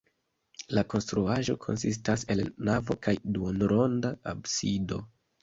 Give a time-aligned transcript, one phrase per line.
[0.77, 5.01] La konstruaĵo konsistas el navo kaj duonronda absido.